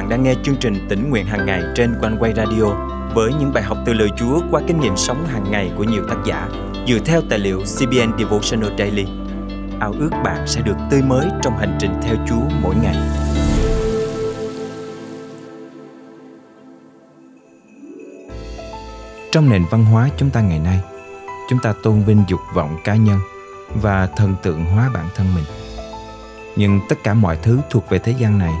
bạn 0.00 0.08
đang 0.08 0.22
nghe 0.22 0.34
chương 0.42 0.56
trình 0.56 0.86
tỉnh 0.88 1.10
nguyện 1.10 1.26
hàng 1.26 1.46
ngày 1.46 1.62
trên 1.74 1.94
quanh 2.00 2.16
quay 2.18 2.32
radio 2.36 2.64
với 3.14 3.32
những 3.40 3.52
bài 3.52 3.62
học 3.62 3.78
từ 3.86 3.92
lời 3.92 4.08
Chúa 4.16 4.40
qua 4.50 4.60
kinh 4.66 4.80
nghiệm 4.80 4.96
sống 4.96 5.26
hàng 5.26 5.50
ngày 5.50 5.72
của 5.76 5.84
nhiều 5.84 6.02
tác 6.08 6.16
giả 6.26 6.48
dựa 6.88 6.98
theo 7.04 7.22
tài 7.30 7.38
liệu 7.38 7.60
CBN 7.60 8.18
Devotional 8.18 8.70
Daily. 8.78 9.06
Ao 9.80 9.94
ước 9.98 10.10
bạn 10.24 10.46
sẽ 10.46 10.60
được 10.60 10.76
tươi 10.90 11.02
mới 11.02 11.26
trong 11.42 11.58
hành 11.58 11.78
trình 11.80 11.94
theo 12.02 12.16
Chúa 12.28 12.40
mỗi 12.62 12.74
ngày. 12.82 12.96
Trong 19.32 19.50
nền 19.50 19.64
văn 19.70 19.84
hóa 19.84 20.08
chúng 20.16 20.30
ta 20.30 20.40
ngày 20.40 20.58
nay, 20.58 20.80
chúng 21.50 21.58
ta 21.62 21.74
tôn 21.82 22.02
vinh 22.02 22.24
dục 22.28 22.40
vọng 22.54 22.76
cá 22.84 22.94
nhân 22.94 23.18
và 23.74 24.06
thần 24.06 24.34
tượng 24.42 24.64
hóa 24.64 24.90
bản 24.94 25.06
thân 25.14 25.26
mình. 25.34 25.44
Nhưng 26.56 26.80
tất 26.88 26.96
cả 27.04 27.14
mọi 27.14 27.38
thứ 27.42 27.58
thuộc 27.70 27.90
về 27.90 27.98
thế 27.98 28.14
gian 28.18 28.38
này 28.38 28.52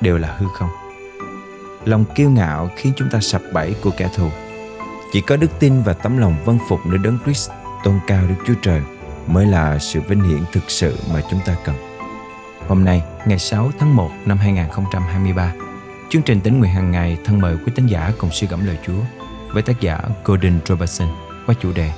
đều 0.00 0.18
là 0.18 0.36
hư 0.38 0.46
không 0.54 0.68
lòng 1.84 2.04
kiêu 2.14 2.30
ngạo 2.30 2.70
khiến 2.76 2.92
chúng 2.96 3.10
ta 3.10 3.20
sập 3.20 3.42
bẫy 3.52 3.74
của 3.82 3.90
kẻ 3.96 4.08
thù 4.16 4.28
chỉ 5.12 5.20
có 5.20 5.36
đức 5.36 5.50
tin 5.58 5.82
và 5.82 5.92
tấm 5.92 6.18
lòng 6.18 6.36
vâng 6.44 6.58
phục 6.68 6.80
nơi 6.86 6.98
đấng 6.98 7.18
Christ 7.24 7.50
tôn 7.84 7.94
cao 8.06 8.26
Đức 8.28 8.34
Chúa 8.46 8.54
Trời 8.62 8.82
mới 9.26 9.46
là 9.46 9.78
sự 9.78 10.00
vinh 10.00 10.22
hiển 10.22 10.40
thực 10.52 10.70
sự 10.70 10.96
mà 11.12 11.22
chúng 11.30 11.40
ta 11.46 11.56
cần. 11.64 11.74
Hôm 12.68 12.84
nay, 12.84 13.02
ngày 13.26 13.38
6 13.38 13.70
tháng 13.78 13.96
1 13.96 14.10
năm 14.26 14.38
2023, 14.38 15.54
chương 16.10 16.22
trình 16.22 16.40
tính 16.40 16.58
nguyện 16.58 16.70
hàng 16.72 16.90
ngày 16.90 17.18
thân 17.24 17.40
mời 17.40 17.56
quý 17.56 17.72
tín 17.74 17.86
giả 17.86 18.12
cùng 18.18 18.30
suy 18.30 18.46
gẫm 18.46 18.66
lời 18.66 18.78
Chúa 18.86 19.00
với 19.52 19.62
tác 19.62 19.80
giả 19.80 20.00
Gordon 20.24 20.58
Robertson 20.66 21.08
qua 21.46 21.54
chủ 21.60 21.72
đề 21.72 21.92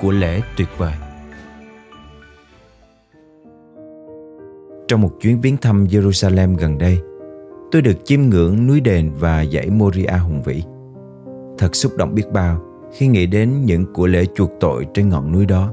của 0.00 0.10
lễ 0.10 0.40
tuyệt 0.56 0.68
vời. 0.78 0.92
Trong 4.88 5.00
một 5.00 5.10
chuyến 5.20 5.40
viếng 5.40 5.56
thăm 5.56 5.86
Jerusalem 5.86 6.56
gần 6.56 6.78
đây, 6.78 7.00
tôi 7.74 7.82
được 7.82 8.04
chiêm 8.04 8.20
ngưỡng 8.20 8.66
núi 8.66 8.80
đền 8.80 9.10
và 9.18 9.44
dãy 9.52 9.70
Moria 9.70 10.18
hùng 10.18 10.42
vĩ. 10.42 10.62
Thật 11.58 11.74
xúc 11.74 11.92
động 11.96 12.14
biết 12.14 12.22
bao 12.32 12.60
khi 12.92 13.06
nghĩ 13.06 13.26
đến 13.26 13.64
những 13.64 13.92
của 13.92 14.06
lễ 14.06 14.24
chuộc 14.34 14.50
tội 14.60 14.86
trên 14.94 15.08
ngọn 15.08 15.32
núi 15.32 15.46
đó, 15.46 15.72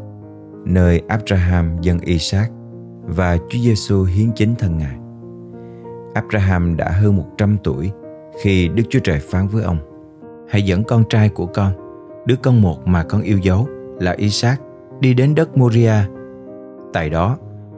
nơi 0.65 1.01
Abraham 1.07 1.77
dân 1.81 1.99
Isaac 1.99 2.51
và 3.03 3.37
Chúa 3.37 3.59
Giêsu 3.59 4.03
hiến 4.03 4.31
chính 4.35 4.55
thân 4.55 4.77
Ngài. 4.77 4.97
Abraham 6.13 6.77
đã 6.77 6.91
hơn 6.91 7.15
100 7.17 7.57
tuổi 7.63 7.91
khi 8.41 8.67
Đức 8.67 8.83
Chúa 8.89 8.99
Trời 8.99 9.19
phán 9.19 9.47
với 9.47 9.63
ông 9.63 9.77
Hãy 10.49 10.61
dẫn 10.61 10.83
con 10.83 11.03
trai 11.09 11.29
của 11.29 11.45
con, 11.45 11.71
đứa 12.25 12.35
con 12.35 12.61
một 12.61 12.87
mà 12.87 13.03
con 13.03 13.21
yêu 13.21 13.37
dấu 13.37 13.67
là 13.99 14.11
Isaac, 14.11 14.61
đi 14.99 15.13
đến 15.13 15.35
đất 15.35 15.57
Moria. 15.57 15.95
Tại 16.93 17.09
đó, 17.09 17.37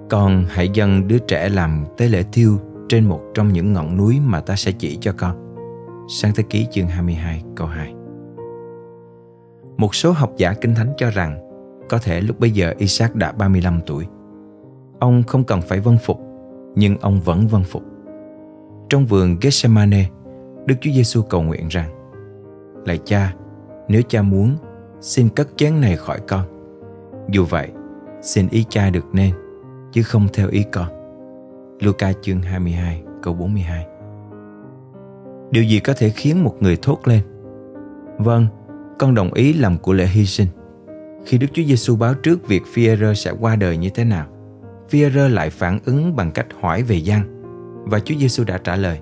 con 0.10 0.46
hãy 0.50 0.70
dâng 0.70 1.08
đứa 1.08 1.18
trẻ 1.18 1.50
làm 1.50 1.86
tế 1.98 2.08
lễ 2.08 2.24
thiêu 2.32 2.60
trên 2.94 3.06
một 3.06 3.22
trong 3.34 3.54
những 3.54 3.74
ngọn 3.74 3.98
núi 3.98 4.20
mà 4.20 4.42
ta 4.42 4.56
sẽ 4.56 4.72
chỉ 4.72 4.98
cho 5.02 5.14
con. 5.18 5.56
Sáng 6.08 6.32
thế 6.36 6.44
ký 6.50 6.68
chương 6.72 6.88
22 6.88 7.44
câu 7.56 7.68
2 7.68 7.94
Một 9.78 9.96
số 9.96 10.12
học 10.12 10.32
giả 10.38 10.54
kinh 10.54 10.76
thánh 10.76 10.94
cho 10.98 11.10
rằng 11.10 11.40
có 11.90 11.98
thể 11.98 12.22
lúc 12.22 12.40
bây 12.40 12.52
giờ 12.52 12.74
Isaac 12.78 13.16
đã 13.16 13.32
35 13.32 13.80
tuổi. 13.86 14.08
Ông 15.00 15.24
không 15.24 15.44
cần 15.44 15.62
phải 15.62 15.80
vân 15.80 15.98
phục, 15.98 16.20
nhưng 16.76 16.98
ông 16.98 17.22
vẫn 17.22 17.48
vân 17.48 17.64
phục. 17.64 17.84
Trong 18.90 19.06
vườn 19.06 19.38
Gethsemane, 19.42 20.06
Đức 20.66 20.76
Chúa 20.82 20.92
Giêsu 20.92 21.22
cầu 21.22 21.42
nguyện 21.42 21.68
rằng 21.68 21.90
Lạy 22.86 23.00
cha, 23.06 23.34
nếu 23.88 24.02
cha 24.08 24.22
muốn, 24.22 24.58
xin 25.02 25.30
cất 25.30 25.48
chén 25.56 25.82
này 25.82 25.96
khỏi 25.96 26.20
con. 26.28 26.46
Dù 27.30 27.46
vậy, 27.46 27.70
xin 28.22 28.48
ý 28.50 28.66
cha 28.70 28.90
được 28.90 29.06
nên, 29.14 29.34
chứ 29.92 30.04
không 30.04 30.28
theo 30.34 30.48
ý 30.48 30.64
con. 30.72 31.03
Luca 31.84 32.14
chương 32.22 32.42
22 32.42 33.04
câu 33.22 33.34
42 33.34 33.86
Điều 35.52 35.64
gì 35.64 35.80
có 35.80 35.94
thể 35.98 36.10
khiến 36.10 36.44
một 36.44 36.56
người 36.60 36.78
thốt 36.82 37.08
lên? 37.08 37.22
Vâng, 38.18 38.48
con 39.00 39.16
đồng 39.16 39.34
ý 39.34 39.54
làm 39.54 39.78
của 39.78 39.94
lễ 39.94 40.06
hy 40.06 40.26
sinh. 40.26 40.48
Khi 41.26 41.38
Đức 41.38 41.48
Chúa 41.54 41.64
Giêsu 41.64 41.96
báo 41.96 42.14
trước 42.14 42.48
việc 42.48 42.62
phi 42.74 42.90
sẽ 43.16 43.32
qua 43.40 43.56
đời 43.56 43.78
như 43.78 43.90
thế 43.90 44.04
nào 44.04 44.26
phi 44.90 45.10
lại 45.10 45.50
phản 45.50 45.80
ứng 45.86 46.16
bằng 46.16 46.32
cách 46.32 46.48
hỏi 46.62 46.84
về 46.84 46.96
Giăng 46.96 47.24
Và 47.86 48.00
Chúa 48.00 48.16
Giêsu 48.16 48.44
đã 48.44 48.58
trả 48.58 48.76
lời 48.76 49.00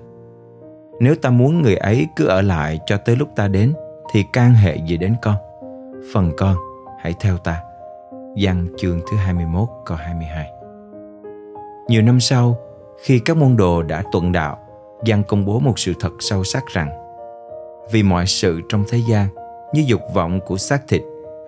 Nếu 1.00 1.14
ta 1.14 1.30
muốn 1.30 1.62
người 1.62 1.76
ấy 1.76 2.06
cứ 2.16 2.26
ở 2.26 2.42
lại 2.42 2.78
cho 2.86 2.96
tới 2.96 3.16
lúc 3.16 3.28
ta 3.36 3.48
đến 3.48 3.72
Thì 4.12 4.24
can 4.32 4.54
hệ 4.54 4.76
gì 4.76 4.96
đến 4.96 5.14
con? 5.22 5.36
Phần 6.14 6.32
con, 6.36 6.56
hãy 7.00 7.14
theo 7.20 7.36
ta. 7.36 7.62
Giăng 8.36 8.66
chương 8.76 9.00
thứ 9.10 9.16
21 9.16 9.68
câu 9.86 9.96
22 9.96 10.46
Nhiều 11.88 12.02
năm 12.02 12.20
sau, 12.20 12.56
khi 13.02 13.18
các 13.18 13.36
môn 13.36 13.56
đồ 13.56 13.82
đã 13.82 14.02
tuận 14.12 14.32
đạo, 14.32 14.58
Giăng 15.04 15.22
công 15.24 15.44
bố 15.44 15.58
một 15.58 15.78
sự 15.78 15.92
thật 16.00 16.10
sâu 16.20 16.44
sắc 16.44 16.64
rằng 16.66 16.88
vì 17.92 18.02
mọi 18.02 18.26
sự 18.26 18.60
trong 18.68 18.84
thế 18.88 18.98
gian 19.08 19.28
như 19.74 19.84
dục 19.86 20.00
vọng 20.14 20.40
của 20.46 20.56
xác 20.56 20.88
thịt, 20.88 21.02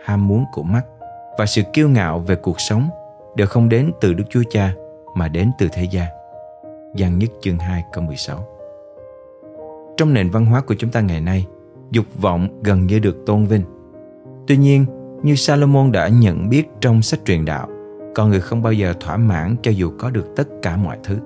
ham 0.04 0.28
muốn 0.28 0.44
của 0.52 0.62
mắt 0.62 0.82
và 1.38 1.46
sự 1.46 1.62
kiêu 1.72 1.88
ngạo 1.88 2.18
về 2.18 2.36
cuộc 2.36 2.60
sống 2.60 2.88
đều 3.36 3.46
không 3.46 3.68
đến 3.68 3.92
từ 4.00 4.12
Đức 4.12 4.24
Chúa 4.30 4.42
Cha 4.50 4.74
mà 5.14 5.28
đến 5.28 5.50
từ 5.58 5.68
thế 5.72 5.84
gian. 5.90 6.06
Giăng 6.94 7.18
nhất 7.18 7.30
chương 7.40 7.58
2 7.58 7.84
câu 7.92 8.04
16 8.04 8.48
Trong 9.96 10.14
nền 10.14 10.30
văn 10.30 10.46
hóa 10.46 10.60
của 10.60 10.74
chúng 10.74 10.90
ta 10.90 11.00
ngày 11.00 11.20
nay, 11.20 11.46
dục 11.90 12.06
vọng 12.20 12.60
gần 12.62 12.86
như 12.86 12.98
được 12.98 13.16
tôn 13.26 13.46
vinh. 13.46 13.62
Tuy 14.46 14.56
nhiên, 14.56 14.84
như 15.22 15.34
Salomon 15.34 15.92
đã 15.92 16.08
nhận 16.08 16.48
biết 16.48 16.64
trong 16.80 17.02
sách 17.02 17.20
truyền 17.24 17.44
đạo, 17.44 17.68
con 18.14 18.30
người 18.30 18.40
không 18.40 18.62
bao 18.62 18.72
giờ 18.72 18.94
thỏa 19.00 19.16
mãn 19.16 19.56
cho 19.62 19.70
dù 19.70 19.92
có 19.98 20.10
được 20.10 20.26
tất 20.36 20.48
cả 20.62 20.76
mọi 20.76 20.98
thứ. 21.04 21.18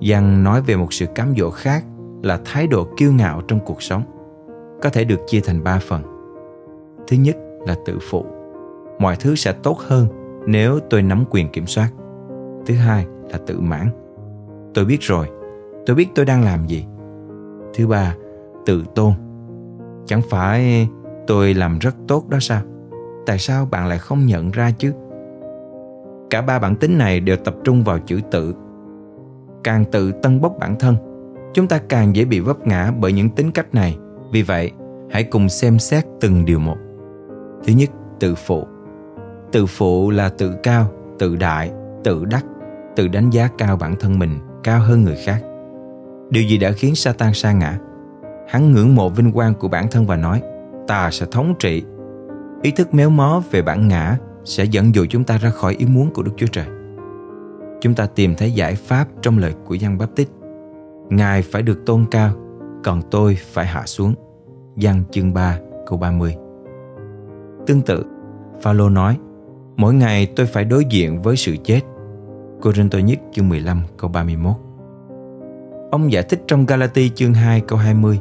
Giăng 0.00 0.44
nói 0.44 0.62
về 0.62 0.76
một 0.76 0.92
sự 0.92 1.06
cám 1.14 1.34
dỗ 1.36 1.50
khác 1.50 1.84
là 2.22 2.40
thái 2.44 2.66
độ 2.66 2.88
kiêu 2.96 3.12
ngạo 3.12 3.42
trong 3.48 3.60
cuộc 3.66 3.82
sống 3.82 4.02
có 4.82 4.90
thể 4.90 5.04
được 5.04 5.20
chia 5.26 5.40
thành 5.40 5.64
ba 5.64 5.78
phần. 5.78 6.02
Thứ 7.06 7.16
nhất 7.16 7.36
là 7.66 7.76
tự 7.86 7.98
phụ. 8.10 8.24
Mọi 8.98 9.16
thứ 9.16 9.34
sẽ 9.34 9.52
tốt 9.52 9.78
hơn 9.78 10.08
nếu 10.46 10.78
tôi 10.90 11.02
nắm 11.02 11.24
quyền 11.30 11.48
kiểm 11.48 11.66
soát. 11.66 11.88
Thứ 12.66 12.74
hai 12.74 13.06
là 13.30 13.38
tự 13.46 13.60
mãn. 13.60 13.90
Tôi 14.74 14.84
biết 14.84 14.98
rồi, 15.00 15.28
tôi 15.86 15.96
biết 15.96 16.08
tôi 16.14 16.24
đang 16.24 16.44
làm 16.44 16.66
gì. 16.66 16.86
Thứ 17.74 17.86
ba, 17.86 18.14
tự 18.66 18.84
tôn. 18.94 19.12
Chẳng 20.06 20.22
phải 20.30 20.88
tôi 21.26 21.54
làm 21.54 21.78
rất 21.78 21.94
tốt 22.08 22.28
đó 22.28 22.38
sao? 22.40 22.62
Tại 23.26 23.38
sao 23.38 23.68
bạn 23.70 23.86
lại 23.86 23.98
không 23.98 24.26
nhận 24.26 24.50
ra 24.50 24.70
chứ? 24.78 24.92
Cả 26.30 26.42
ba 26.42 26.58
bản 26.58 26.76
tính 26.76 26.98
này 26.98 27.20
đều 27.20 27.36
tập 27.36 27.54
trung 27.64 27.84
vào 27.84 27.98
chữ 27.98 28.20
tự 28.30 28.54
càng 29.66 29.84
tự 29.84 30.12
tân 30.12 30.40
bốc 30.40 30.56
bản 30.60 30.76
thân. 30.78 30.96
Chúng 31.54 31.66
ta 31.66 31.80
càng 31.88 32.16
dễ 32.16 32.24
bị 32.24 32.40
vấp 32.40 32.66
ngã 32.66 32.92
bởi 33.00 33.12
những 33.12 33.30
tính 33.30 33.50
cách 33.50 33.74
này. 33.74 33.96
Vì 34.32 34.42
vậy, 34.42 34.70
hãy 35.10 35.24
cùng 35.24 35.48
xem 35.48 35.78
xét 35.78 36.04
từng 36.20 36.44
điều 36.44 36.58
một. 36.58 36.76
Thứ 37.64 37.72
nhất, 37.72 37.90
tự 38.20 38.34
phụ. 38.34 38.64
Tự 39.52 39.66
phụ 39.66 40.10
là 40.10 40.28
tự 40.28 40.54
cao, 40.62 40.90
tự 41.18 41.36
đại, 41.36 41.70
tự 42.04 42.24
đắc, 42.24 42.44
tự 42.96 43.08
đánh 43.08 43.30
giá 43.30 43.48
cao 43.58 43.76
bản 43.76 43.96
thân 44.00 44.18
mình, 44.18 44.38
cao 44.64 44.80
hơn 44.80 45.04
người 45.04 45.16
khác. 45.24 45.42
Điều 46.30 46.42
gì 46.42 46.58
đã 46.58 46.72
khiến 46.72 46.94
Satan 46.94 47.34
sa 47.34 47.52
ngã? 47.52 47.78
Hắn 48.48 48.72
ngưỡng 48.72 48.94
mộ 48.94 49.08
vinh 49.08 49.32
quang 49.32 49.54
của 49.54 49.68
bản 49.68 49.88
thân 49.90 50.06
và 50.06 50.16
nói, 50.16 50.42
ta 50.88 51.10
sẽ 51.10 51.26
thống 51.30 51.54
trị. 51.58 51.84
Ý 52.62 52.70
thức 52.70 52.94
méo 52.94 53.10
mó 53.10 53.42
về 53.50 53.62
bản 53.62 53.88
ngã 53.88 54.18
sẽ 54.44 54.64
dẫn 54.64 54.94
dụ 54.94 55.06
chúng 55.10 55.24
ta 55.24 55.38
ra 55.38 55.50
khỏi 55.50 55.74
ý 55.78 55.86
muốn 55.86 56.10
của 56.10 56.22
Đức 56.22 56.32
Chúa 56.36 56.46
Trời 56.46 56.66
chúng 57.80 57.94
ta 57.94 58.06
tìm 58.06 58.34
thấy 58.34 58.52
giải 58.52 58.74
pháp 58.74 59.08
trong 59.22 59.38
lời 59.38 59.52
của 59.64 59.74
Giăng 59.74 59.98
Baptist. 59.98 60.28
Ngài 61.10 61.42
phải 61.42 61.62
được 61.62 61.86
tôn 61.86 62.04
cao, 62.10 62.30
còn 62.84 63.02
tôi 63.10 63.38
phải 63.52 63.66
hạ 63.66 63.82
xuống. 63.86 64.14
Giăng 64.76 65.02
chương 65.10 65.34
3 65.34 65.58
câu 65.86 65.98
30 65.98 66.36
Tương 67.66 67.82
tự, 67.82 68.04
Phaolô 68.60 68.88
nói, 68.88 69.18
mỗi 69.76 69.94
ngày 69.94 70.26
tôi 70.36 70.46
phải 70.46 70.64
đối 70.64 70.84
diện 70.84 71.22
với 71.22 71.36
sự 71.36 71.56
chết. 71.64 71.80
Cô 72.60 72.72
Rinh 72.72 72.88
nhất 73.06 73.18
chương 73.32 73.48
15 73.48 73.82
câu 73.96 74.10
31 74.10 74.52
Ông 75.90 76.12
giải 76.12 76.22
thích 76.22 76.42
trong 76.46 76.66
Galati 76.66 77.10
chương 77.14 77.34
2 77.34 77.60
câu 77.60 77.78
20 77.78 78.20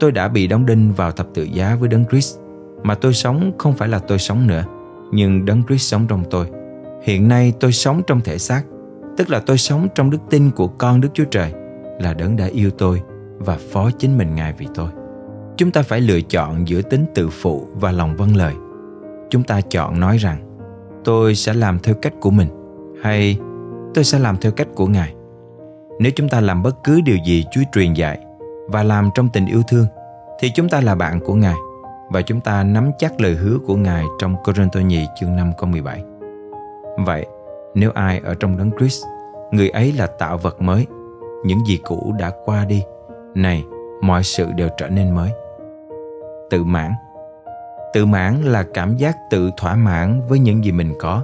Tôi 0.00 0.12
đã 0.12 0.28
bị 0.28 0.46
đóng 0.46 0.66
đinh 0.66 0.92
vào 0.92 1.12
thập 1.12 1.26
tự 1.34 1.42
giá 1.42 1.76
với 1.80 1.88
Đấng 1.88 2.04
Christ 2.04 2.38
Mà 2.82 2.94
tôi 2.94 3.14
sống 3.14 3.52
không 3.58 3.72
phải 3.72 3.88
là 3.88 3.98
tôi 3.98 4.18
sống 4.18 4.46
nữa 4.46 4.64
Nhưng 5.12 5.44
Đấng 5.44 5.62
Christ 5.68 5.90
sống 5.90 6.06
trong 6.08 6.24
tôi 6.30 6.46
Hiện 7.02 7.28
nay 7.28 7.52
tôi 7.60 7.72
sống 7.72 8.02
trong 8.06 8.20
thể 8.20 8.38
xác 8.38 8.62
tức 9.18 9.30
là 9.30 9.40
tôi 9.40 9.58
sống 9.58 9.88
trong 9.94 10.10
đức 10.10 10.18
tin 10.30 10.50
của 10.50 10.68
con 10.68 11.00
Đức 11.00 11.08
Chúa 11.14 11.24
Trời 11.24 11.52
là 12.00 12.14
đấng 12.14 12.36
đã 12.36 12.46
yêu 12.46 12.70
tôi 12.70 13.02
và 13.38 13.58
phó 13.72 13.90
chính 13.98 14.18
mình 14.18 14.34
Ngài 14.34 14.52
vì 14.52 14.66
tôi. 14.74 14.88
Chúng 15.56 15.70
ta 15.70 15.82
phải 15.82 16.00
lựa 16.00 16.20
chọn 16.20 16.68
giữa 16.68 16.82
tính 16.82 17.04
tự 17.14 17.28
phụ 17.28 17.68
và 17.74 17.92
lòng 17.92 18.16
vâng 18.16 18.36
lời. 18.36 18.54
Chúng 19.30 19.42
ta 19.42 19.60
chọn 19.60 20.00
nói 20.00 20.18
rằng 20.18 20.58
tôi 21.04 21.34
sẽ 21.34 21.54
làm 21.54 21.78
theo 21.78 21.94
cách 22.02 22.12
của 22.20 22.30
mình 22.30 22.48
hay 23.02 23.38
tôi 23.94 24.04
sẽ 24.04 24.18
làm 24.18 24.36
theo 24.36 24.52
cách 24.52 24.68
của 24.74 24.86
Ngài. 24.86 25.14
Nếu 25.98 26.12
chúng 26.16 26.28
ta 26.28 26.40
làm 26.40 26.62
bất 26.62 26.84
cứ 26.84 27.00
điều 27.00 27.16
gì 27.26 27.44
Chúa 27.50 27.62
truyền 27.72 27.92
dạy 27.92 28.18
và 28.68 28.82
làm 28.82 29.10
trong 29.14 29.28
tình 29.28 29.46
yêu 29.46 29.62
thương 29.68 29.86
thì 30.40 30.50
chúng 30.54 30.68
ta 30.68 30.80
là 30.80 30.94
bạn 30.94 31.20
của 31.20 31.34
Ngài 31.34 31.56
và 32.10 32.22
chúng 32.22 32.40
ta 32.40 32.64
nắm 32.64 32.90
chắc 32.98 33.20
lời 33.20 33.34
hứa 33.34 33.58
của 33.66 33.76
Ngài 33.76 34.04
trong 34.18 34.36
Cô-rinh-tô 34.44 34.80
nhì 34.80 35.06
chương 35.20 35.36
5 35.36 35.52
câu 35.58 35.70
17. 35.70 36.02
Vậy, 36.98 37.26
nếu 37.78 37.90
ai 37.94 38.20
ở 38.24 38.34
trong 38.34 38.56
đấng 38.56 38.70
Christ, 38.78 39.04
người 39.50 39.68
ấy 39.68 39.92
là 39.92 40.06
tạo 40.06 40.38
vật 40.38 40.62
mới. 40.62 40.86
những 41.44 41.66
gì 41.66 41.80
cũ 41.84 42.14
đã 42.18 42.32
qua 42.44 42.64
đi 42.64 42.82
này 43.34 43.64
mọi 44.02 44.22
sự 44.22 44.46
đều 44.56 44.68
trở 44.78 44.88
nên 44.88 45.14
mới 45.14 45.30
tự 46.50 46.64
mãn 46.64 46.92
tự 47.92 48.06
mãn 48.06 48.42
là 48.42 48.62
cảm 48.74 48.96
giác 48.96 49.16
tự 49.30 49.50
thỏa 49.56 49.74
mãn 49.74 50.20
với 50.28 50.38
những 50.38 50.64
gì 50.64 50.72
mình 50.72 50.94
có 50.98 51.22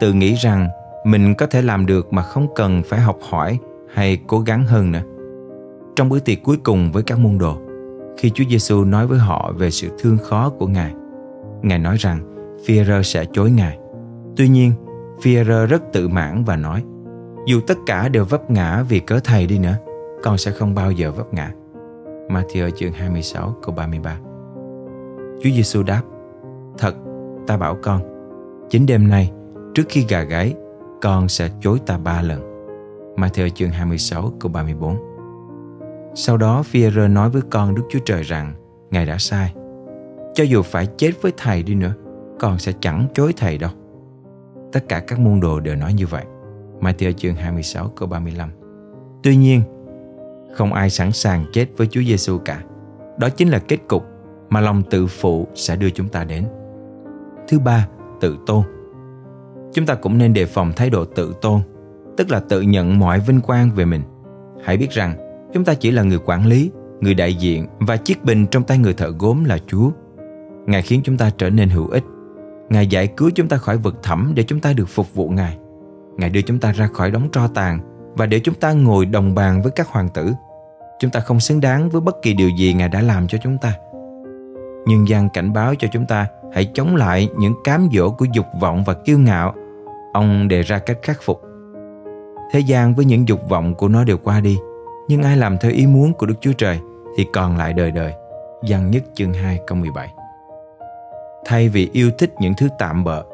tự 0.00 0.12
nghĩ 0.12 0.34
rằng 0.34 0.68
mình 1.04 1.34
có 1.34 1.46
thể 1.46 1.62
làm 1.62 1.86
được 1.86 2.12
mà 2.12 2.22
không 2.22 2.46
cần 2.54 2.82
phải 2.86 3.00
học 3.00 3.18
hỏi 3.30 3.58
hay 3.94 4.18
cố 4.26 4.40
gắng 4.40 4.66
hơn 4.66 4.92
nữa 4.92 5.02
trong 5.96 6.08
bữa 6.08 6.18
tiệc 6.18 6.42
cuối 6.42 6.56
cùng 6.64 6.92
với 6.92 7.02
các 7.02 7.18
môn 7.18 7.38
đồ 7.38 7.56
khi 8.16 8.30
Chúa 8.30 8.44
Giêsu 8.50 8.84
nói 8.84 9.06
với 9.06 9.18
họ 9.18 9.52
về 9.56 9.70
sự 9.70 9.88
thương 9.98 10.18
khó 10.18 10.52
của 10.58 10.66
Ngài. 10.66 10.92
Ngài 11.62 11.78
nói 11.78 11.96
rằng 11.98 12.20
Führer 12.66 13.02
sẽ 13.02 13.24
chối 13.32 13.50
Ngài. 13.50 13.78
Tuy 14.36 14.48
nhiên, 14.48 14.72
Führer 15.22 15.66
rất 15.66 15.82
tự 15.92 16.08
mãn 16.08 16.44
và 16.44 16.56
nói 16.56 16.84
dù 17.46 17.60
tất 17.66 17.78
cả 17.86 18.08
đều 18.08 18.24
vấp 18.24 18.50
ngã 18.50 18.82
vì 18.82 19.00
cớ 19.00 19.20
thầy 19.24 19.46
đi 19.46 19.58
nữa, 19.58 19.76
con 20.22 20.38
sẽ 20.38 20.50
không 20.50 20.74
bao 20.74 20.92
giờ 20.92 21.12
vấp 21.12 21.34
ngã. 21.34 21.52
Matthew 22.28 22.70
chương 22.70 22.92
26 22.92 23.56
câu 23.62 23.74
33 23.74 24.18
Chúa 25.42 25.50
Giêsu 25.50 25.82
đáp 25.82 26.02
Thật, 26.78 26.94
ta 27.46 27.56
bảo 27.56 27.76
con 27.82 28.02
Chính 28.70 28.86
đêm 28.86 29.08
nay, 29.08 29.32
trước 29.74 29.82
khi 29.88 30.04
gà 30.08 30.22
gáy 30.22 30.54
Con 31.02 31.28
sẽ 31.28 31.48
chối 31.60 31.78
ta 31.86 31.98
ba 31.98 32.22
lần. 32.22 32.40
Matthew 33.16 33.48
chương 33.48 33.70
26 33.70 34.32
câu 34.40 34.52
34 34.52 34.96
Sau 36.14 36.36
đó 36.36 36.62
Phêrô 36.62 37.08
nói 37.08 37.30
với 37.30 37.42
con 37.50 37.74
Đức 37.74 37.82
Chúa 37.90 37.98
Trời 38.04 38.22
rằng 38.22 38.52
Ngài 38.90 39.06
đã 39.06 39.18
sai. 39.18 39.54
Cho 40.34 40.44
dù 40.44 40.62
phải 40.62 40.86
chết 40.86 41.12
với 41.22 41.32
Thầy 41.36 41.62
đi 41.62 41.74
nữa 41.74 41.94
Con 42.38 42.58
sẽ 42.58 42.72
chẳng 42.80 43.06
chối 43.14 43.32
Thầy 43.36 43.58
đâu. 43.58 43.70
Tất 44.72 44.88
cả 44.88 45.00
các 45.00 45.18
môn 45.18 45.40
đồ 45.40 45.60
đều 45.60 45.74
nói 45.74 45.92
như 45.92 46.06
vậy 46.06 46.24
Matthew 46.80 47.12
chương 47.12 47.34
26 47.34 47.88
câu 47.88 48.08
35 48.08 48.50
Tuy 49.22 49.36
nhiên 49.36 49.62
không 50.54 50.72
ai 50.72 50.90
sẵn 50.90 51.12
sàng 51.12 51.44
chết 51.52 51.66
với 51.76 51.86
Chúa 51.86 52.02
Giêsu 52.02 52.38
cả. 52.38 52.62
Đó 53.18 53.28
chính 53.28 53.48
là 53.48 53.58
kết 53.58 53.78
cục 53.88 54.04
mà 54.50 54.60
lòng 54.60 54.82
tự 54.90 55.06
phụ 55.06 55.46
sẽ 55.54 55.76
đưa 55.76 55.90
chúng 55.90 56.08
ta 56.08 56.24
đến. 56.24 56.44
Thứ 57.48 57.58
ba, 57.58 57.88
tự 58.20 58.38
tôn. 58.46 58.62
Chúng 59.72 59.86
ta 59.86 59.94
cũng 59.94 60.18
nên 60.18 60.34
đề 60.34 60.46
phòng 60.46 60.72
thái 60.76 60.90
độ 60.90 61.04
tự 61.04 61.34
tôn, 61.40 61.60
tức 62.16 62.30
là 62.30 62.40
tự 62.40 62.60
nhận 62.60 62.98
mọi 62.98 63.20
vinh 63.20 63.40
quang 63.40 63.70
về 63.70 63.84
mình. 63.84 64.02
Hãy 64.64 64.76
biết 64.76 64.90
rằng, 64.90 65.14
chúng 65.52 65.64
ta 65.64 65.74
chỉ 65.74 65.90
là 65.90 66.02
người 66.02 66.18
quản 66.24 66.46
lý, 66.46 66.70
người 67.00 67.14
đại 67.14 67.34
diện 67.34 67.66
và 67.78 67.96
chiếc 67.96 68.24
bình 68.24 68.46
trong 68.46 68.64
tay 68.64 68.78
người 68.78 68.94
thợ 68.94 69.10
gốm 69.18 69.44
là 69.44 69.58
Chúa. 69.66 69.90
Ngài 70.66 70.82
khiến 70.82 71.00
chúng 71.04 71.16
ta 71.16 71.30
trở 71.38 71.50
nên 71.50 71.68
hữu 71.68 71.88
ích. 71.88 72.04
Ngài 72.72 72.86
giải 72.86 73.06
cứu 73.06 73.30
chúng 73.34 73.48
ta 73.48 73.56
khỏi 73.56 73.76
vực 73.76 74.02
thẳm 74.02 74.32
để 74.34 74.42
chúng 74.42 74.60
ta 74.60 74.72
được 74.72 74.88
phục 74.88 75.14
vụ 75.14 75.28
Ngài. 75.28 75.56
Ngài 76.16 76.30
đưa 76.30 76.42
chúng 76.42 76.58
ta 76.58 76.72
ra 76.72 76.86
khỏi 76.86 77.10
đống 77.10 77.28
tro 77.32 77.48
tàn 77.48 77.78
và 78.14 78.26
để 78.26 78.40
chúng 78.40 78.54
ta 78.54 78.72
ngồi 78.72 79.06
đồng 79.06 79.34
bàn 79.34 79.62
với 79.62 79.72
các 79.76 79.88
hoàng 79.88 80.08
tử. 80.08 80.32
Chúng 81.00 81.10
ta 81.10 81.20
không 81.20 81.40
xứng 81.40 81.60
đáng 81.60 81.90
với 81.90 82.00
bất 82.00 82.22
kỳ 82.22 82.34
điều 82.34 82.48
gì 82.48 82.74
Ngài 82.74 82.88
đã 82.88 83.00
làm 83.00 83.28
cho 83.28 83.38
chúng 83.42 83.58
ta. 83.58 83.74
Nhưng 84.86 85.08
gian 85.08 85.28
cảnh 85.28 85.52
báo 85.52 85.74
cho 85.74 85.88
chúng 85.92 86.06
ta 86.06 86.26
hãy 86.54 86.70
chống 86.74 86.96
lại 86.96 87.28
những 87.38 87.54
cám 87.64 87.88
dỗ 87.92 88.10
của 88.10 88.26
dục 88.32 88.46
vọng 88.60 88.84
và 88.84 88.94
kiêu 88.94 89.18
ngạo. 89.18 89.54
Ông 90.12 90.48
đề 90.48 90.62
ra 90.62 90.78
cách 90.78 90.98
khắc 91.02 91.22
phục. 91.22 91.42
Thế 92.52 92.60
gian 92.60 92.94
với 92.94 93.04
những 93.04 93.28
dục 93.28 93.48
vọng 93.48 93.74
của 93.74 93.88
nó 93.88 94.04
đều 94.04 94.18
qua 94.18 94.40
đi, 94.40 94.58
nhưng 95.08 95.22
ai 95.22 95.36
làm 95.36 95.58
theo 95.58 95.70
ý 95.70 95.86
muốn 95.86 96.12
của 96.12 96.26
Đức 96.26 96.34
Chúa 96.40 96.52
Trời 96.52 96.80
thì 97.16 97.26
còn 97.32 97.56
lại 97.56 97.72
đời 97.72 97.90
đời. 97.90 98.12
Giăng 98.64 98.90
nhất 98.90 99.02
chương 99.14 99.32
2 99.32 99.60
câu 99.66 99.78
17 99.78 100.21
Thay 101.44 101.68
vì 101.68 101.88
yêu 101.92 102.10
thích 102.18 102.34
những 102.40 102.54
thứ 102.56 102.68
tạm 102.78 103.04
bợ, 103.04 103.24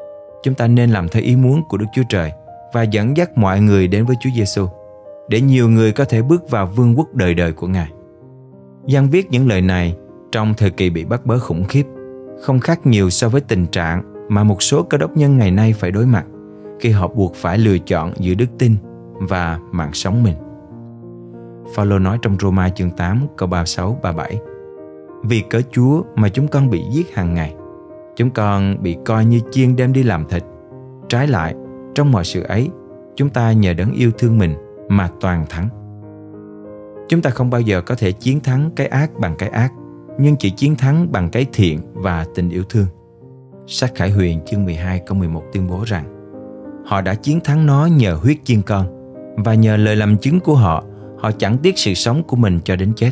chúng 0.43 0.53
ta 0.53 0.67
nên 0.67 0.89
làm 0.89 1.09
theo 1.09 1.23
ý 1.23 1.35
muốn 1.35 1.63
của 1.69 1.77
Đức 1.77 1.85
Chúa 1.93 2.03
Trời 2.09 2.31
và 2.73 2.83
dẫn 2.83 3.17
dắt 3.17 3.37
mọi 3.37 3.61
người 3.61 3.87
đến 3.87 4.05
với 4.05 4.15
Chúa 4.19 4.29
Giêsu 4.35 4.67
để 5.29 5.41
nhiều 5.41 5.69
người 5.69 5.91
có 5.91 6.05
thể 6.05 6.21
bước 6.21 6.49
vào 6.49 6.65
vương 6.65 6.97
quốc 6.97 7.13
đời 7.13 7.33
đời 7.33 7.53
của 7.53 7.67
Ngài. 7.67 7.91
Giăng 8.85 9.09
viết 9.09 9.31
những 9.31 9.47
lời 9.47 9.61
này 9.61 9.95
trong 10.31 10.53
thời 10.53 10.71
kỳ 10.71 10.89
bị 10.89 11.05
bắt 11.05 11.25
bớ 11.25 11.39
khủng 11.39 11.63
khiếp, 11.63 11.83
không 12.41 12.59
khác 12.59 12.85
nhiều 12.85 13.09
so 13.09 13.29
với 13.29 13.41
tình 13.41 13.67
trạng 13.67 14.27
mà 14.29 14.43
một 14.43 14.63
số 14.63 14.83
cơ 14.83 14.97
đốc 14.97 15.17
nhân 15.17 15.37
ngày 15.37 15.51
nay 15.51 15.73
phải 15.73 15.91
đối 15.91 16.05
mặt 16.05 16.25
khi 16.79 16.89
họ 16.89 17.07
buộc 17.07 17.35
phải 17.35 17.57
lựa 17.57 17.77
chọn 17.77 18.13
giữa 18.17 18.33
đức 18.33 18.45
tin 18.59 18.75
và 19.13 19.59
mạng 19.71 19.93
sống 19.93 20.23
mình. 20.23 20.35
Phaolô 21.75 21.99
nói 21.99 22.19
trong 22.21 22.37
Roma 22.39 22.69
chương 22.69 22.91
8 22.91 23.27
câu 23.37 23.49
36 23.49 23.99
37 24.03 24.39
Vì 25.23 25.43
cớ 25.49 25.61
Chúa 25.71 26.03
mà 26.15 26.29
chúng 26.29 26.47
con 26.47 26.69
bị 26.69 26.83
giết 26.91 27.15
hàng 27.15 27.33
ngày 27.33 27.53
Chúng 28.19 28.29
con 28.29 28.83
bị 28.83 28.97
coi 29.05 29.25
như 29.25 29.39
chiên 29.51 29.75
đem 29.75 29.93
đi 29.93 30.03
làm 30.03 30.25
thịt 30.25 30.43
Trái 31.09 31.27
lại, 31.27 31.55
trong 31.95 32.11
mọi 32.11 32.25
sự 32.25 32.43
ấy 32.43 32.69
Chúng 33.15 33.29
ta 33.29 33.51
nhờ 33.51 33.73
đấng 33.73 33.91
yêu 33.91 34.11
thương 34.17 34.37
mình 34.37 34.53
mà 34.89 35.09
toàn 35.21 35.45
thắng. 35.49 35.69
Chúng 37.09 37.21
ta 37.21 37.29
không 37.29 37.49
bao 37.49 37.61
giờ 37.61 37.81
có 37.81 37.95
thể 37.95 38.11
chiến 38.11 38.39
thắng 38.39 38.71
cái 38.75 38.87
ác 38.87 39.11
bằng 39.19 39.35
cái 39.37 39.49
ác, 39.49 39.73
nhưng 40.19 40.35
chỉ 40.35 40.49
chiến 40.49 40.75
thắng 40.75 41.11
bằng 41.11 41.29
cái 41.29 41.45
thiện 41.53 41.79
và 41.93 42.25
tình 42.35 42.49
yêu 42.49 42.63
thương. 42.69 42.85
Sách 43.67 43.91
Khải 43.95 44.11
Huyền 44.11 44.39
chương 44.45 44.65
12 44.65 45.01
câu 45.05 45.17
11 45.17 45.43
tuyên 45.53 45.67
bố 45.67 45.83
rằng 45.85 46.05
Họ 46.85 47.01
đã 47.01 47.15
chiến 47.15 47.39
thắng 47.43 47.65
nó 47.65 47.85
nhờ 47.85 48.13
huyết 48.13 48.37
chiên 48.43 48.61
con 48.61 48.85
và 49.37 49.53
nhờ 49.53 49.77
lời 49.77 49.95
làm 49.95 50.17
chứng 50.17 50.39
của 50.39 50.55
họ, 50.55 50.83
họ 51.17 51.31
chẳng 51.31 51.57
tiếc 51.57 51.77
sự 51.77 51.93
sống 51.93 52.23
của 52.23 52.35
mình 52.35 52.59
cho 52.63 52.75
đến 52.75 52.93
chết. 52.95 53.11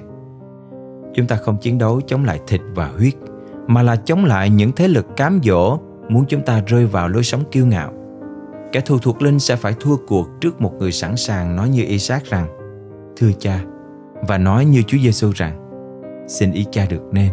Chúng 1.13 1.27
ta 1.27 1.35
không 1.35 1.57
chiến 1.57 1.77
đấu 1.77 2.01
chống 2.07 2.25
lại 2.25 2.39
thịt 2.47 2.61
và 2.75 2.87
huyết, 2.87 3.13
mà 3.67 3.81
là 3.81 3.95
chống 3.95 4.25
lại 4.25 4.49
những 4.49 4.71
thế 4.71 4.87
lực 4.87 5.05
cám 5.17 5.39
dỗ 5.43 5.79
muốn 6.09 6.25
chúng 6.27 6.41
ta 6.41 6.61
rơi 6.67 6.85
vào 6.85 7.09
lối 7.09 7.23
sống 7.23 7.43
kiêu 7.51 7.65
ngạo. 7.65 7.93
Kẻ 8.71 8.79
thù 8.79 8.97
thuộc 8.99 9.21
linh 9.21 9.39
sẽ 9.39 9.55
phải 9.55 9.73
thua 9.79 9.97
cuộc 10.07 10.27
trước 10.41 10.61
một 10.61 10.73
người 10.79 10.91
sẵn 10.91 11.15
sàng 11.15 11.55
nói 11.55 11.69
như 11.69 11.83
Isaac 11.83 12.25
rằng, 12.25 12.47
Thưa 13.17 13.31
cha, 13.39 13.59
Và 14.27 14.37
nói 14.37 14.65
như 14.65 14.81
Chúa 14.81 14.97
Giêsu 14.97 15.31
rằng, 15.35 15.63
Xin 16.27 16.51
ý 16.51 16.65
cha 16.71 16.85
được 16.89 17.01
nên, 17.11 17.31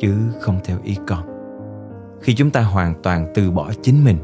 Chứ 0.00 0.14
không 0.40 0.60
theo 0.64 0.76
ý 0.84 0.96
con. 1.06 1.22
Khi 2.20 2.34
chúng 2.34 2.50
ta 2.50 2.60
hoàn 2.60 3.02
toàn 3.02 3.26
từ 3.34 3.50
bỏ 3.50 3.72
chính 3.82 4.04
mình, 4.04 4.16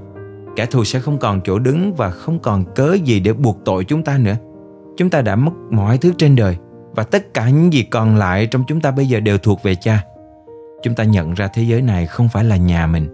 Kẻ 0.57 0.67
thù 0.67 0.85
sẽ 0.85 1.01
không 1.01 1.19
còn 1.19 1.41
chỗ 1.45 1.59
đứng 1.59 1.95
Và 1.95 2.11
không 2.11 2.39
còn 2.39 2.65
cớ 2.75 2.97
gì 3.05 3.21
để 3.21 3.33
buộc 3.33 3.59
tội 3.65 3.85
chúng 3.85 4.03
ta 4.03 4.19
nữa. 4.19 4.37
Chúng 4.97 5.11
ta 5.11 5.23
đã 5.23 5.37
mất 5.37 5.53
mọi 5.71 5.99
thứ 5.99 6.13
trên 6.19 6.37
đời 6.37 6.57
Và 6.95 7.03
tất 7.03 7.35
cả 7.35 7.51
những 7.51 7.73
gì 7.73 7.83
còn 7.83 8.17
lại 8.17 8.47
trong 8.47 8.65
chúng 8.67 8.81
ta 8.81 8.91
bây 8.91 9.07
giờ 9.07 9.21
đều 9.21 9.39
thuộc 9.39 9.63
về 9.63 9.75
cha. 9.75 10.05
Chúng 10.85 10.95
ta 10.95 11.05
nhận 11.05 11.35
ra 11.35 11.49
thế 11.49 11.63
giới 11.63 11.83
này 11.83 12.07
không 12.07 12.29
phải 12.29 12.45
là 12.45 12.57
nhà 12.57 12.87
mình 12.87 13.09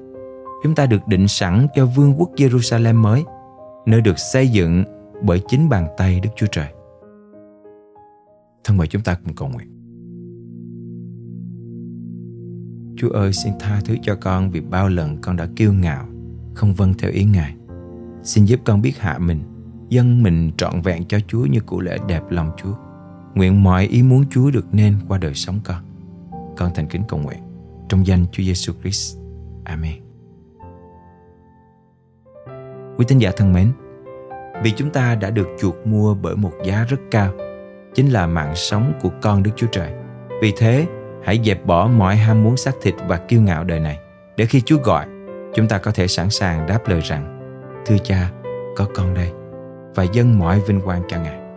chúng 0.63 0.75
ta 0.75 0.87
được 0.87 1.09
định 1.09 1.29
sẵn 1.29 1.67
cho 1.75 1.87
vương 1.87 2.15
quốc 2.19 2.31
Jerusalem 2.37 2.95
mới, 2.95 3.25
nơi 3.87 4.01
được 4.01 4.19
xây 4.19 4.49
dựng 4.49 4.85
bởi 5.23 5.41
chính 5.49 5.69
bàn 5.69 5.89
tay 5.97 6.21
Đức 6.21 6.31
Chúa 6.37 6.47
Trời. 6.47 6.69
Thân 8.65 8.77
mời 8.77 8.87
chúng 8.87 9.03
ta 9.03 9.17
cùng 9.25 9.35
cầu 9.35 9.49
nguyện. 9.49 9.69
Chúa 12.97 13.11
ơi 13.11 13.33
xin 13.33 13.53
tha 13.61 13.81
thứ 13.85 13.97
cho 14.03 14.17
con 14.21 14.51
vì 14.51 14.61
bao 14.61 14.89
lần 14.89 15.17
con 15.21 15.37
đã 15.37 15.49
kiêu 15.57 15.73
ngạo, 15.73 16.07
không 16.55 16.75
vâng 16.75 16.95
theo 16.99 17.11
ý 17.11 17.25
Ngài. 17.25 17.55
Xin 18.23 18.45
giúp 18.45 18.61
con 18.65 18.83
biết 18.83 18.99
hạ 18.99 19.19
mình, 19.19 19.41
dâng 19.89 20.23
mình 20.23 20.51
trọn 20.57 20.81
vẹn 20.81 21.05
cho 21.05 21.19
Chúa 21.29 21.47
như 21.47 21.61
cụ 21.61 21.81
lễ 21.81 21.99
đẹp 22.09 22.23
lòng 22.31 22.51
Chúa. 22.63 22.75
Nguyện 23.35 23.63
mọi 23.63 23.87
ý 23.87 24.03
muốn 24.03 24.25
Chúa 24.31 24.51
được 24.51 24.67
nên 24.73 24.95
qua 25.09 25.19
đời 25.19 25.35
sống 25.35 25.61
con. 25.65 25.83
Con 26.57 26.71
thành 26.75 26.87
kính 26.87 27.03
cầu 27.09 27.21
nguyện 27.21 27.50
trong 27.91 28.07
danh 28.07 28.27
Chúa 28.33 28.43
Giêsu 28.43 28.73
Christ. 28.83 29.19
Amen. 29.65 29.93
Quý 32.97 33.05
tín 33.09 33.19
giả 33.19 33.31
thân 33.37 33.53
mến, 33.53 33.73
vì 34.63 34.71
chúng 34.71 34.91
ta 34.91 35.15
đã 35.15 35.31
được 35.31 35.49
chuộc 35.61 35.87
mua 35.87 36.15
bởi 36.15 36.37
một 36.37 36.53
giá 36.65 36.85
rất 36.89 37.01
cao, 37.11 37.33
chính 37.95 38.09
là 38.09 38.27
mạng 38.27 38.53
sống 38.57 38.93
của 39.03 39.11
con 39.23 39.43
Đức 39.43 39.51
Chúa 39.57 39.67
Trời. 39.67 39.93
Vì 40.43 40.53
thế, 40.57 40.87
hãy 41.25 41.41
dẹp 41.45 41.67
bỏ 41.67 41.87
mọi 41.87 42.17
ham 42.17 42.45
muốn 42.45 42.57
xác 42.57 42.75
thịt 42.83 42.95
và 43.09 43.17
kiêu 43.17 43.41
ngạo 43.41 43.65
đời 43.65 43.81
này, 43.81 43.99
để 44.37 44.47
khi 44.47 44.61
Chúa 44.61 44.79
gọi, 44.79 45.07
chúng 45.55 45.69
ta 45.69 45.79
có 45.79 45.91
thể 45.91 46.09
sẵn 46.09 46.31
sàng 46.31 46.67
đáp 46.67 46.89
lời 46.89 47.01
rằng, 47.01 47.37
Thưa 47.87 47.99
cha, 47.99 48.31
có 48.77 48.87
con 48.95 49.15
đây, 49.15 49.33
và 49.95 50.03
dâng 50.03 50.39
mọi 50.39 50.61
vinh 50.61 50.81
quang 50.81 51.03
cho 51.09 51.17
Ngài. 51.23 51.50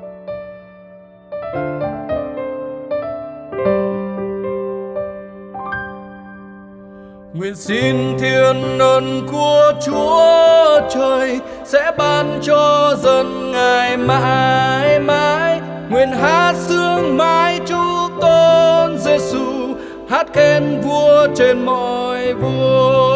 Nguyện 7.34 7.56
xin 7.56 8.18
thiên 8.20 8.80
ơn 8.80 9.28
của 9.32 9.74
Chúa 9.86 10.82
trời 10.94 11.40
sẽ 11.66 11.92
ban 11.98 12.40
cho 12.44 12.96
dân 13.04 13.52
ngài 13.52 13.98
mãi 13.98 15.00
mãi. 15.00 15.62
Nguyện 15.90 16.10
hát 16.12 16.56
sương 16.56 17.18
mãi 17.18 17.60
chúa 17.66 18.10
tôn 18.22 18.98
Giêsu 18.98 19.76
hát 20.10 20.28
khen 20.34 20.82
vua 20.82 21.28
trên 21.36 21.66
mọi 21.66 22.34
vua. 22.34 23.13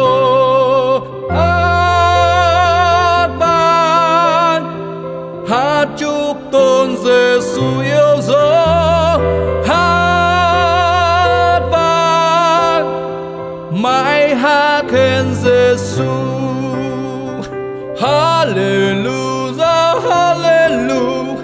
Hallelujah, 18.48 20.00
Hallelujah, 20.08 21.36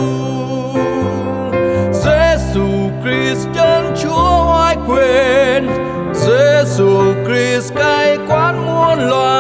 Giêsu 1.93 2.91
Christ 3.01 3.48
chân 3.55 3.93
Chúa 4.03 4.51
oai 4.51 4.75
quyền, 4.88 5.67
Giêsu 6.13 7.13
Christ 7.25 7.74
cai 7.75 8.17
quán 8.27 8.65
muôn 8.65 9.09
loài. 9.09 9.38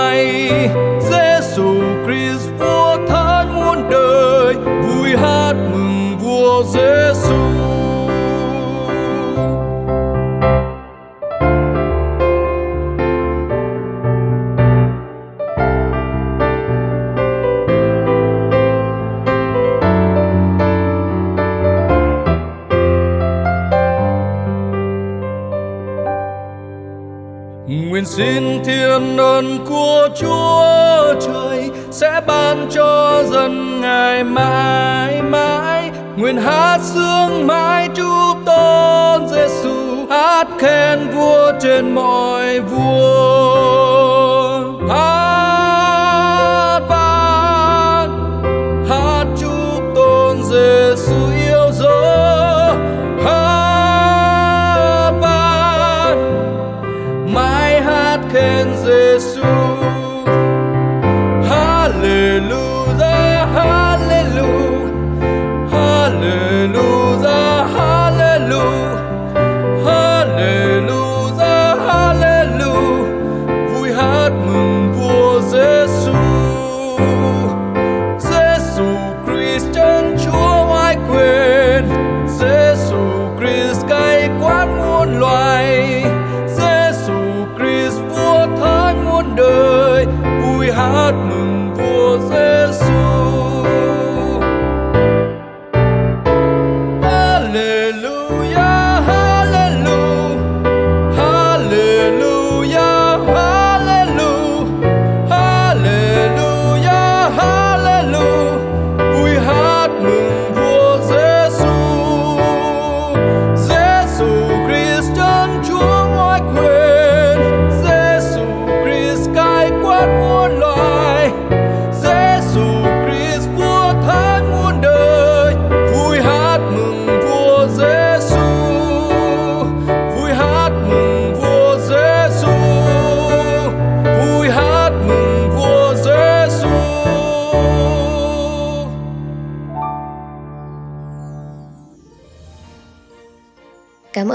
Thiên 28.69 29.17
ơn 29.17 29.65
của 29.65 30.09
Chúa 30.15 31.13
trời 31.21 31.69
sẽ 31.91 32.21
ban 32.27 32.67
cho 32.71 33.23
dân 33.25 33.81
ngài 33.81 34.23
mãi 34.23 35.21
mãi. 35.21 35.91
Nguyện 36.17 36.37
hát 36.37 36.79
sướng 36.81 37.47
mãi 37.47 37.89
chúc 37.95 38.37
tôn 38.45 39.27
Giêsu 39.27 40.05
hát 40.09 40.47
khen 40.59 40.99
vua 41.15 41.51
trên 41.61 41.95
mọi 41.95 42.59
vua. 42.59 43.68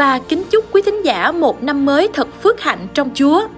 và 0.00 0.18
kính 0.18 0.42
chúc 0.50 0.64
quý 0.72 0.82
thính 0.82 1.02
giả 1.04 1.32
một 1.32 1.62
năm 1.62 1.84
mới 1.86 2.08
thật 2.12 2.28
phước 2.42 2.60
hạnh 2.60 2.86
trong 2.94 3.10
Chúa. 3.14 3.48